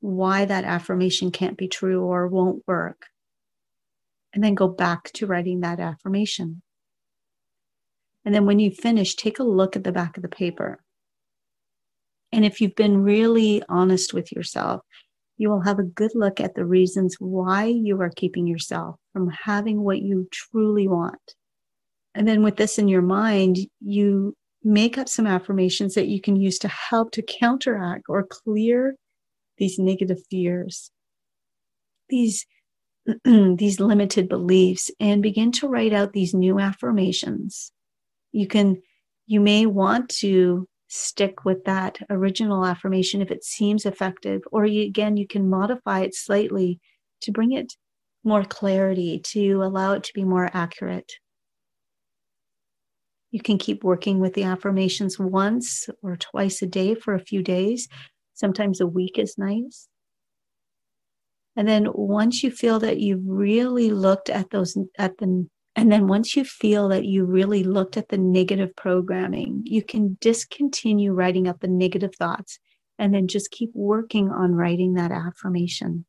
why 0.00 0.44
that 0.44 0.64
affirmation 0.64 1.30
can't 1.30 1.56
be 1.56 1.68
true 1.68 2.02
or 2.02 2.28
won't 2.28 2.62
work. 2.66 3.06
And 4.32 4.44
then 4.44 4.54
go 4.54 4.68
back 4.68 5.10
to 5.14 5.26
writing 5.26 5.60
that 5.60 5.80
affirmation. 5.80 6.62
And 8.24 8.34
then 8.34 8.46
when 8.46 8.58
you 8.58 8.70
finish, 8.70 9.14
take 9.14 9.38
a 9.38 9.44
look 9.44 9.74
at 9.74 9.84
the 9.84 9.92
back 9.92 10.16
of 10.16 10.22
the 10.22 10.28
paper. 10.28 10.80
And 12.30 12.44
if 12.44 12.60
you've 12.60 12.74
been 12.74 13.02
really 13.02 13.62
honest 13.68 14.12
with 14.12 14.30
yourself, 14.32 14.82
you 15.38 15.48
will 15.48 15.62
have 15.62 15.78
a 15.78 15.84
good 15.84 16.10
look 16.14 16.40
at 16.40 16.54
the 16.54 16.64
reasons 16.64 17.16
why 17.18 17.64
you 17.64 18.00
are 18.02 18.10
keeping 18.10 18.46
yourself 18.46 18.96
from 19.12 19.30
having 19.30 19.82
what 19.82 20.02
you 20.02 20.28
truly 20.30 20.88
want. 20.88 21.34
And 22.14 22.26
then 22.26 22.42
with 22.42 22.56
this 22.56 22.78
in 22.78 22.88
your 22.88 23.02
mind, 23.02 23.58
you 23.80 24.34
make 24.64 24.98
up 24.98 25.08
some 25.08 25.26
affirmations 25.26 25.94
that 25.94 26.08
you 26.08 26.20
can 26.20 26.36
use 26.36 26.58
to 26.58 26.68
help 26.68 27.12
to 27.12 27.22
counteract 27.22 28.02
or 28.08 28.24
clear 28.24 28.96
these 29.58 29.78
negative 29.78 30.18
fears, 30.30 30.90
these, 32.08 32.46
these 33.24 33.80
limited 33.80 34.28
beliefs, 34.28 34.90
and 35.00 35.22
begin 35.22 35.52
to 35.52 35.68
write 35.68 35.92
out 35.92 36.12
these 36.12 36.34
new 36.34 36.58
affirmations. 36.58 37.72
You 38.32 38.46
can, 38.46 38.82
you 39.26 39.40
may 39.40 39.66
want 39.66 40.08
to 40.20 40.66
stick 40.88 41.44
with 41.44 41.64
that 41.64 41.98
original 42.08 42.64
affirmation 42.64 43.20
if 43.20 43.30
it 43.30 43.44
seems 43.44 43.84
effective, 43.84 44.42
or 44.50 44.64
you, 44.64 44.82
again, 44.84 45.16
you 45.16 45.26
can 45.26 45.48
modify 45.48 46.00
it 46.00 46.14
slightly 46.14 46.80
to 47.20 47.32
bring 47.32 47.52
it 47.52 47.74
more 48.24 48.44
clarity, 48.44 49.18
to 49.18 49.62
allow 49.62 49.92
it 49.92 50.04
to 50.04 50.12
be 50.14 50.24
more 50.24 50.50
accurate. 50.52 51.12
You 53.30 53.40
can 53.40 53.58
keep 53.58 53.84
working 53.84 54.20
with 54.20 54.34
the 54.34 54.44
affirmations 54.44 55.18
once 55.18 55.88
or 56.02 56.16
twice 56.16 56.62
a 56.62 56.66
day 56.66 56.94
for 56.94 57.14
a 57.14 57.20
few 57.20 57.42
days 57.42 57.88
Sometimes 58.38 58.80
a 58.80 58.86
week 58.86 59.18
is 59.18 59.36
nice. 59.36 59.88
And 61.56 61.66
then 61.66 61.88
once 61.92 62.44
you 62.44 62.52
feel 62.52 62.78
that 62.78 63.00
you've 63.00 63.26
really 63.26 63.90
looked 63.90 64.30
at 64.30 64.50
those, 64.50 64.78
at 64.96 65.18
the, 65.18 65.48
and 65.74 65.90
then 65.90 66.06
once 66.06 66.36
you 66.36 66.44
feel 66.44 66.88
that 66.90 67.04
you 67.04 67.24
really 67.24 67.64
looked 67.64 67.96
at 67.96 68.10
the 68.10 68.16
negative 68.16 68.76
programming, 68.76 69.62
you 69.64 69.82
can 69.82 70.18
discontinue 70.20 71.12
writing 71.12 71.48
up 71.48 71.58
the 71.58 71.66
negative 71.66 72.14
thoughts 72.14 72.60
and 72.96 73.12
then 73.12 73.26
just 73.26 73.50
keep 73.50 73.70
working 73.74 74.30
on 74.30 74.54
writing 74.54 74.94
that 74.94 75.10
affirmation. 75.10 76.04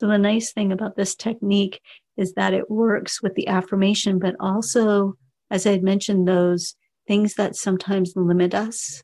So, 0.00 0.06
the 0.06 0.16
nice 0.16 0.52
thing 0.52 0.72
about 0.72 0.96
this 0.96 1.14
technique 1.14 1.82
is 2.16 2.32
that 2.34 2.54
it 2.54 2.70
works 2.70 3.22
with 3.22 3.34
the 3.34 3.48
affirmation, 3.48 4.18
but 4.18 4.34
also, 4.40 5.14
as 5.50 5.66
I 5.66 5.72
had 5.72 5.82
mentioned, 5.82 6.26
those 6.26 6.74
things 7.06 7.34
that 7.34 7.54
sometimes 7.54 8.14
limit 8.16 8.54
us 8.54 9.02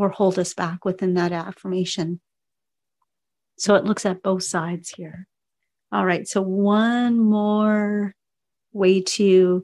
or 0.00 0.08
hold 0.08 0.38
us 0.38 0.54
back 0.54 0.86
within 0.86 1.14
that 1.14 1.30
affirmation. 1.30 2.20
So 3.58 3.74
it 3.74 3.84
looks 3.84 4.06
at 4.06 4.22
both 4.22 4.42
sides 4.42 4.88
here. 4.88 5.26
All 5.92 6.06
right, 6.06 6.26
so 6.26 6.40
one 6.40 7.20
more 7.20 8.14
way 8.72 9.02
to 9.02 9.62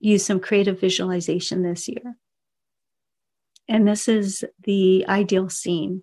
use 0.00 0.26
some 0.26 0.40
creative 0.40 0.80
visualization 0.80 1.62
this 1.62 1.86
year. 1.86 2.16
And 3.68 3.86
this 3.86 4.08
is 4.08 4.44
the 4.64 5.06
ideal 5.08 5.48
scene. 5.48 6.02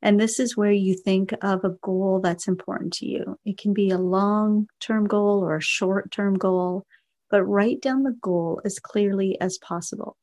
And 0.00 0.20
this 0.20 0.38
is 0.38 0.56
where 0.56 0.70
you 0.70 0.94
think 0.94 1.34
of 1.42 1.64
a 1.64 1.74
goal 1.82 2.20
that's 2.22 2.46
important 2.46 2.92
to 2.94 3.06
you. 3.06 3.36
It 3.44 3.58
can 3.58 3.74
be 3.74 3.90
a 3.90 3.98
long 3.98 4.68
term 4.78 5.08
goal 5.08 5.42
or 5.42 5.56
a 5.56 5.60
short 5.60 6.12
term 6.12 6.34
goal, 6.34 6.86
but 7.30 7.42
write 7.42 7.80
down 7.80 8.04
the 8.04 8.16
goal 8.22 8.60
as 8.64 8.78
clearly 8.78 9.40
as 9.40 9.58
possible 9.58 10.16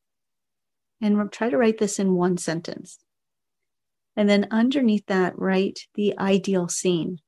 and 1.05 1.31
try 1.31 1.51
to 1.51 1.57
write 1.57 1.77
this 1.77 1.99
in 1.99 2.15
one 2.15 2.35
sentence. 2.35 2.97
And 4.15 4.27
then 4.27 4.47
underneath 4.49 5.05
that, 5.05 5.37
write 5.37 5.81
the 5.93 6.17
ideal 6.17 6.67
scene. 6.67 7.19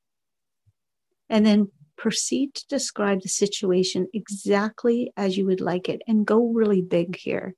And 1.30 1.46
then 1.46 1.70
proceed 1.96 2.54
to 2.54 2.66
describe 2.68 3.22
the 3.22 3.28
situation 3.28 4.08
exactly 4.12 5.12
as 5.16 5.36
you 5.36 5.46
would 5.46 5.60
like 5.60 5.88
it 5.88 6.02
and 6.08 6.26
go 6.26 6.48
really 6.52 6.82
big 6.82 7.16
here. 7.16 7.54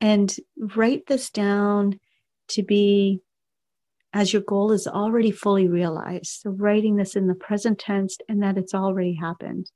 And 0.00 0.32
write 0.76 1.06
this 1.06 1.28
down 1.30 1.98
to 2.48 2.62
be 2.62 3.20
as 4.12 4.32
your 4.32 4.42
goal 4.42 4.70
is 4.70 4.86
already 4.86 5.32
fully 5.32 5.66
realized. 5.66 6.42
So, 6.42 6.50
writing 6.50 6.96
this 6.96 7.16
in 7.16 7.26
the 7.26 7.34
present 7.34 7.80
tense 7.80 8.18
and 8.28 8.42
that 8.44 8.58
it's 8.58 8.74
already 8.74 9.14
happened. 9.14 9.70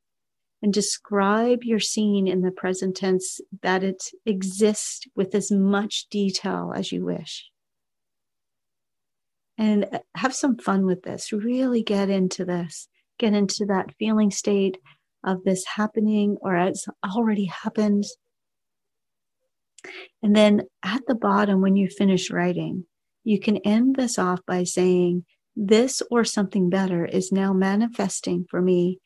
And 0.60 0.72
describe 0.72 1.62
your 1.62 1.78
scene 1.78 2.26
in 2.26 2.40
the 2.40 2.50
present 2.50 2.96
tense 2.96 3.40
that 3.62 3.84
it 3.84 4.02
exists 4.26 5.06
with 5.14 5.34
as 5.34 5.52
much 5.52 6.08
detail 6.10 6.72
as 6.74 6.90
you 6.90 7.04
wish. 7.04 7.48
And 9.56 9.86
uh, 9.92 9.98
have 10.16 10.34
some 10.34 10.56
fun 10.58 10.84
with 10.84 11.02
this. 11.02 11.32
Really 11.32 11.82
get 11.82 12.10
into 12.10 12.44
this, 12.44 12.88
get 13.18 13.34
into 13.34 13.66
that 13.66 13.94
feeling 13.98 14.32
state 14.32 14.78
of 15.24 15.44
this 15.44 15.64
happening 15.64 16.36
or 16.40 16.56
it's 16.56 16.86
already 17.04 17.46
happened. 17.46 18.04
And 20.22 20.34
then 20.34 20.62
at 20.82 21.02
the 21.06 21.14
bottom, 21.14 21.60
when 21.60 21.76
you 21.76 21.88
finish 21.88 22.30
writing, 22.30 22.84
you 23.24 23.38
can 23.38 23.58
end 23.58 23.96
this 23.96 24.18
off 24.18 24.40
by 24.46 24.64
saying, 24.64 25.24
This 25.54 26.02
or 26.10 26.24
something 26.24 26.70
better 26.70 27.04
is 27.04 27.30
now 27.30 27.52
manifesting 27.52 28.46
for 28.48 28.62
me 28.62 29.00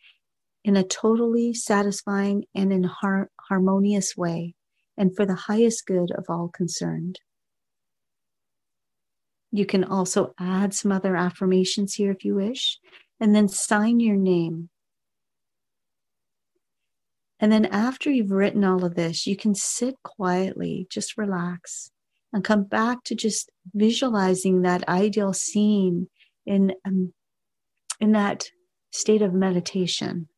in 0.65 0.77
a 0.77 0.85
totally 0.85 1.53
satisfying 1.55 2.45
and 2.55 2.73
in 2.73 2.85
har- 2.85 3.31
harmonious 3.41 4.17
way, 4.17 4.55
and 4.97 5.15
for 5.17 5.27
the 5.27 5.35
highest 5.35 5.87
good 5.87 6.11
of 6.13 6.27
all 6.29 6.49
concerned. 6.49 7.19
You 9.51 9.67
can 9.67 9.85
also 9.85 10.35
add 10.39 10.73
some 10.73 10.93
other 10.93 11.15
affirmations 11.15 11.95
here 11.95 12.11
if 12.11 12.25
you 12.25 12.35
wish, 12.37 12.79
and 13.21 13.35
then 13.35 13.49
sign 13.49 14.01
your 14.01 14.17
name. 14.17 14.71
And 17.39 17.51
then 17.51 17.67
after 17.67 18.09
you've 18.09 18.31
written 18.31 18.65
all 18.65 18.85
of 18.85 18.95
this, 18.95 19.27
you 19.27 19.37
can 19.37 19.55
sit 19.55 19.97
quietly, 20.05 20.87
just 20.89 21.19
relax, 21.19 21.91
and 22.33 22.45
come 22.45 22.63
back 22.65 23.03
to 23.05 23.17
just 23.17 23.51
visualizing 23.75 24.63
that 24.63 24.89
ideal 24.89 25.33
scene 25.33 26.09
in, 26.47 26.73
um, 26.87 27.13
in 28.01 28.13
that 28.13 28.49
state 28.93 29.23
of 29.23 29.35
meditation. 29.35 30.29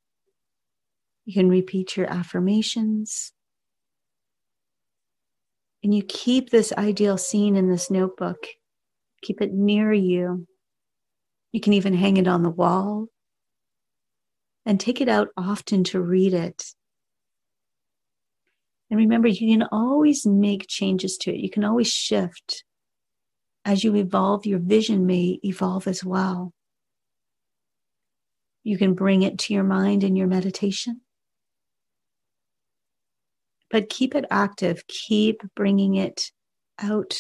You 1.25 1.35
can 1.35 1.49
repeat 1.49 1.97
your 1.97 2.11
affirmations. 2.11 3.33
And 5.83 5.95
you 5.95 6.03
keep 6.03 6.51
this 6.51 6.73
ideal 6.73 7.19
scene 7.19 7.57
in 7.57 7.71
this 7.71 7.91
notebook, 7.91 8.47
keep 9.23 9.41
it 9.43 9.53
near 9.53 9.93
you. 9.93 10.47
You 11.53 11.61
can 11.61 11.75
even 11.75 11.95
hang 11.95 12.17
it 12.17 12.27
on 12.27 12.43
the 12.43 12.51
wall 12.51 13.09
and 14.65 14.81
take 14.81 15.01
it 15.01 15.09
out 15.09 15.29
often 15.37 15.85
to 15.85 16.01
read 16.01 16.33
it 16.33 16.65
and 18.91 18.99
remember, 18.99 19.27
you 19.27 19.59
can 19.59 19.67
always 19.73 20.27
make 20.27 20.67
changes 20.69 21.17
to 21.19 21.33
it. 21.33 21.41
You 21.41 21.51
can 21.51 21.65
always 21.65 21.89
shift. 21.89 22.63
As 23.65 23.83
you 23.83 23.97
evolve, 23.97 24.47
your 24.47 24.59
vision 24.59 25.05
may 25.05 25.41
evolve 25.43 25.89
as 25.89 26.05
well. 26.05 26.53
You 28.63 28.79
can 28.79 28.95
bring 28.95 29.23
it 29.23 29.39
to 29.41 29.55
your 29.55 29.65
mind 29.65 30.05
in 30.05 30.17
your 30.17 30.27
meditation. 30.27 31.01
But 33.71 33.89
keep 33.89 34.15
it 34.15 34.25
active, 34.31 34.87
keep 34.87 35.43
bringing 35.57 35.97
it 35.97 36.31
out. 36.79 37.19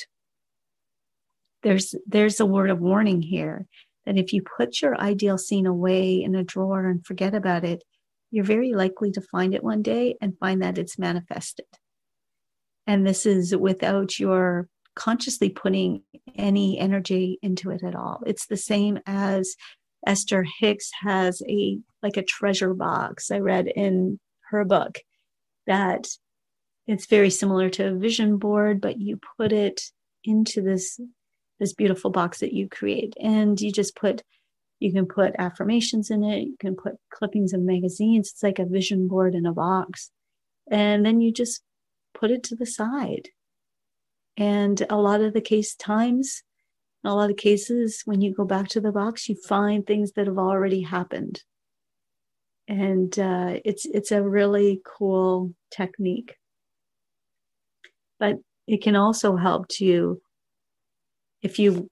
There's, 1.62 1.94
there's 2.06 2.40
a 2.40 2.46
word 2.46 2.70
of 2.70 2.80
warning 2.80 3.22
here 3.22 3.66
that 4.06 4.18
if 4.18 4.32
you 4.32 4.42
put 4.56 4.82
your 4.82 5.00
ideal 5.00 5.38
scene 5.38 5.66
away 5.66 6.22
in 6.22 6.34
a 6.34 6.44
drawer 6.44 6.86
and 6.86 7.04
forget 7.04 7.34
about 7.34 7.64
it, 7.64 7.82
you're 8.30 8.44
very 8.44 8.72
likely 8.72 9.10
to 9.12 9.20
find 9.20 9.54
it 9.54 9.64
one 9.64 9.82
day 9.82 10.16
and 10.20 10.38
find 10.38 10.62
that 10.62 10.78
it's 10.78 10.98
manifested. 10.98 11.66
And 12.86 13.06
this 13.06 13.24
is 13.26 13.56
without 13.56 14.18
your 14.18 14.68
consciously 14.94 15.48
putting 15.48 16.02
any 16.36 16.78
energy 16.78 17.38
into 17.42 17.70
it 17.70 17.82
at 17.82 17.94
all. 17.94 18.22
It's 18.26 18.46
the 18.46 18.56
same 18.56 18.98
as 19.06 19.56
Esther 20.06 20.44
Hicks 20.60 20.90
has 21.02 21.42
a 21.48 21.78
like 22.02 22.16
a 22.16 22.22
treasure 22.22 22.74
box. 22.74 23.30
I 23.30 23.38
read 23.38 23.66
in 23.68 24.20
her 24.50 24.64
book 24.64 24.98
that 25.66 26.08
it's 26.86 27.06
very 27.06 27.30
similar 27.30 27.70
to 27.70 27.88
a 27.88 27.94
vision 27.94 28.36
board, 28.36 28.80
but 28.80 29.00
you 29.00 29.18
put 29.38 29.52
it 29.52 29.82
into 30.24 30.60
this 30.60 31.00
this 31.60 31.72
beautiful 31.72 32.10
box 32.10 32.40
that 32.40 32.52
you 32.52 32.68
create 32.68 33.14
and 33.20 33.60
you 33.60 33.70
just 33.70 33.94
put 33.94 34.22
you 34.80 34.92
can 34.92 35.06
put 35.06 35.34
affirmations 35.38 36.10
in 36.10 36.24
it. 36.24 36.42
You 36.42 36.56
can 36.58 36.76
put 36.76 36.96
clippings 37.10 37.52
of 37.52 37.60
magazines. 37.60 38.30
It's 38.32 38.42
like 38.42 38.58
a 38.58 38.66
vision 38.66 39.08
board 39.08 39.34
in 39.34 39.46
a 39.46 39.52
box. 39.52 40.10
And 40.70 41.06
then 41.06 41.20
you 41.20 41.32
just 41.32 41.62
put 42.12 42.30
it 42.30 42.42
to 42.44 42.56
the 42.56 42.66
side. 42.66 43.28
And 44.36 44.84
a 44.90 44.96
lot 44.96 45.20
of 45.20 45.32
the 45.32 45.40
case 45.40 45.74
times, 45.74 46.42
a 47.04 47.14
lot 47.14 47.30
of 47.30 47.36
cases, 47.36 48.02
when 48.04 48.20
you 48.20 48.34
go 48.34 48.44
back 48.44 48.68
to 48.68 48.80
the 48.80 48.92
box, 48.92 49.28
you 49.28 49.36
find 49.36 49.86
things 49.86 50.12
that 50.12 50.26
have 50.26 50.38
already 50.38 50.82
happened. 50.82 51.42
And 52.66 53.16
uh, 53.18 53.60
it's 53.64 53.86
it's 53.86 54.10
a 54.10 54.22
really 54.22 54.80
cool 54.84 55.54
technique. 55.70 56.34
But 58.18 58.36
it 58.66 58.82
can 58.82 58.96
also 58.96 59.36
help 59.36 59.68
to, 59.68 60.20
if 61.42 61.58
you 61.58 61.88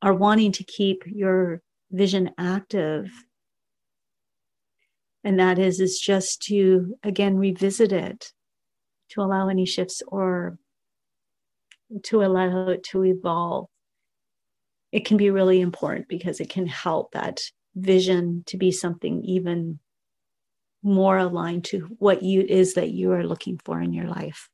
are 0.00 0.14
wanting 0.14 0.52
to 0.52 0.64
keep 0.64 1.02
your 1.06 1.60
vision 1.90 2.30
active 2.38 3.10
and 5.24 5.38
that 5.38 5.58
is 5.58 5.80
is 5.80 5.98
just 5.98 6.42
to 6.42 6.96
again 7.02 7.36
revisit 7.36 7.92
it 7.92 8.32
to 9.10 9.20
allow 9.20 9.48
any 9.48 9.66
shifts 9.66 10.02
or 10.08 10.58
to 12.02 12.22
allow 12.22 12.68
it 12.68 12.82
to 12.82 13.04
evolve. 13.04 13.68
It 14.90 15.04
can 15.04 15.16
be 15.16 15.30
really 15.30 15.60
important 15.60 16.08
because 16.08 16.40
it 16.40 16.48
can 16.48 16.66
help 16.66 17.12
that 17.12 17.40
vision 17.74 18.44
to 18.46 18.56
be 18.56 18.72
something 18.72 19.22
even 19.24 19.78
more 20.82 21.18
aligned 21.18 21.64
to 21.64 21.80
what 21.98 22.22
you 22.22 22.40
is 22.42 22.74
that 22.74 22.90
you 22.90 23.12
are 23.12 23.26
looking 23.26 23.58
for 23.64 23.80
in 23.80 23.92
your 23.92 24.08
life 24.08 24.48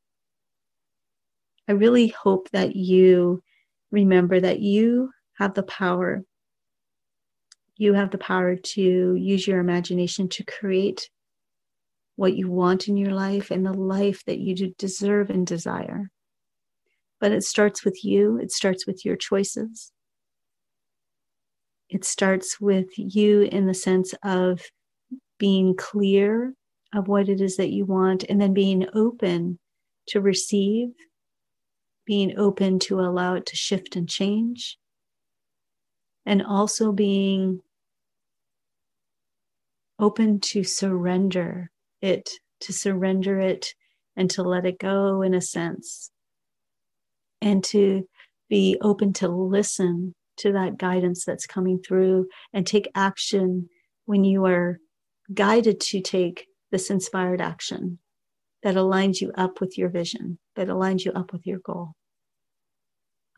i 1.69 1.73
really 1.73 2.09
hope 2.09 2.51
that 2.51 2.75
you 2.75 3.43
remember 3.91 4.41
that 4.41 4.61
you 4.61 5.11
have 5.39 5.55
the 5.55 5.63
power 5.63 6.25
you 7.77 7.95
have 7.95 8.11
the 8.11 8.19
power 8.19 8.57
to 8.57 9.15
use 9.15 9.47
your 9.47 9.61
imagination 9.61 10.29
to 10.29 10.45
create 10.45 11.09
what 12.17 12.37
you 12.37 12.51
want 12.51 12.89
in 12.89 12.97
your 12.97 13.13
life 13.13 13.53
and 13.53 13.65
the 13.65 13.73
life 13.73 14.25
that 14.27 14.41
you 14.41 14.75
deserve 14.77 15.31
and 15.31 15.47
desire. 15.47 16.11
But 17.21 17.31
it 17.31 17.45
starts 17.45 17.85
with 17.85 18.05
you, 18.05 18.39
it 18.39 18.51
starts 18.51 18.89
with 18.89 19.05
your 19.05 19.15
choices. 19.15 19.93
It 21.89 22.05
starts 22.05 22.61
with 22.61 22.89
you 22.97 23.43
in 23.43 23.67
the 23.67 23.75
sense 23.75 24.13
of 24.25 24.61
being 25.39 25.77
clear 25.77 26.55
of 26.93 27.07
what 27.07 27.29
it 27.29 27.41
is 27.41 27.57
that 27.57 27.71
you 27.71 27.85
want 27.85 28.25
and 28.29 28.41
then 28.41 28.53
being 28.53 28.89
open 28.95 29.61
to 30.09 30.21
receive, 30.21 30.89
being 32.09 32.39
open 32.39 32.79
to 32.79 32.99
allow 33.01 33.35
it 33.35 33.45
to 33.45 33.55
shift 33.55 33.95
and 33.95 34.09
change, 34.09 34.79
and 36.25 36.43
also 36.43 36.91
being 36.91 37.61
open 39.99 40.41
to 40.41 40.65
surrender 40.65 41.71
it, 42.01 42.31
to 42.61 42.73
surrender 42.73 43.39
it 43.39 43.75
and 44.17 44.31
to 44.31 44.43
let 44.43 44.65
it 44.65 44.79
go 44.79 45.21
in 45.21 45.35
a 45.35 45.41
sense, 45.43 46.11
and 47.43 47.63
to 47.63 48.09
be 48.49 48.79
open 48.81 49.13
to 49.13 49.29
listen 49.29 50.15
to 50.39 50.53
that 50.53 50.79
guidance 50.79 51.27
that's 51.27 51.47
coming 51.47 51.79
through 51.79 52.27
and 52.55 52.67
take 52.67 52.91
action 52.95 53.69
when 54.07 54.25
you 54.25 54.47
are 54.47 54.81
guided 55.35 55.79
to 55.79 56.01
take 56.01 56.47
this 56.71 56.89
inspired 56.89 57.43
action 57.43 57.99
that 58.63 58.77
aligns 58.77 59.21
you 59.21 59.31
up 59.37 59.61
with 59.61 59.77
your 59.77 59.91
vision, 59.91 60.39
that 60.57 60.69
aligns 60.69 61.05
you 61.05 61.13
up 61.13 61.33
with 61.33 61.47
your 61.47 61.59
goal. 61.59 61.93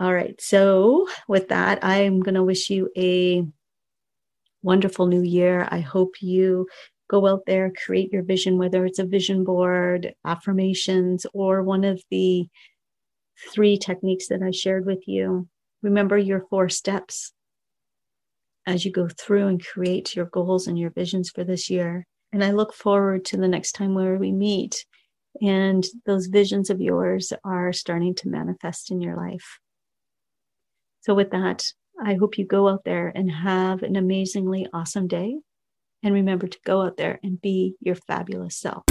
All 0.00 0.14
right. 0.14 0.40
So, 0.40 1.08
with 1.28 1.48
that, 1.48 1.84
I 1.84 1.98
am 1.98 2.20
going 2.20 2.34
to 2.34 2.42
wish 2.42 2.70
you 2.70 2.90
a 2.96 3.46
wonderful 4.62 5.06
new 5.06 5.22
year. 5.22 5.68
I 5.70 5.80
hope 5.80 6.22
you 6.22 6.68
go 7.10 7.26
out 7.26 7.42
there, 7.46 7.70
create 7.84 8.10
your 8.10 8.22
vision, 8.22 8.56
whether 8.56 8.86
it's 8.86 8.98
a 8.98 9.04
vision 9.04 9.44
board, 9.44 10.14
affirmations, 10.24 11.26
or 11.34 11.62
one 11.62 11.84
of 11.84 12.02
the 12.10 12.48
three 13.52 13.76
techniques 13.76 14.28
that 14.28 14.42
I 14.42 14.52
shared 14.52 14.86
with 14.86 15.06
you. 15.06 15.48
Remember 15.82 16.16
your 16.16 16.46
four 16.48 16.70
steps 16.70 17.34
as 18.66 18.86
you 18.86 18.92
go 18.92 19.06
through 19.08 19.48
and 19.48 19.64
create 19.64 20.16
your 20.16 20.26
goals 20.26 20.66
and 20.66 20.78
your 20.78 20.90
visions 20.90 21.28
for 21.28 21.44
this 21.44 21.68
year. 21.68 22.06
And 22.32 22.42
I 22.42 22.52
look 22.52 22.72
forward 22.72 23.26
to 23.26 23.36
the 23.36 23.48
next 23.48 23.72
time 23.72 23.94
where 23.94 24.16
we 24.16 24.32
meet 24.32 24.86
and 25.42 25.84
those 26.06 26.26
visions 26.26 26.70
of 26.70 26.80
yours 26.80 27.32
are 27.44 27.72
starting 27.72 28.14
to 28.16 28.28
manifest 28.28 28.90
in 28.90 29.00
your 29.00 29.16
life. 29.16 29.58
So, 31.02 31.14
with 31.14 31.30
that, 31.30 31.64
I 32.02 32.14
hope 32.14 32.38
you 32.38 32.46
go 32.46 32.68
out 32.68 32.84
there 32.84 33.12
and 33.14 33.30
have 33.30 33.82
an 33.82 33.96
amazingly 33.96 34.66
awesome 34.72 35.06
day. 35.06 35.38
And 36.02 36.14
remember 36.14 36.46
to 36.46 36.58
go 36.64 36.80
out 36.82 36.96
there 36.96 37.20
and 37.22 37.40
be 37.40 37.74
your 37.80 37.94
fabulous 37.94 38.56
self. 38.56 38.84